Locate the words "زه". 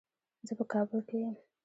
0.47-0.53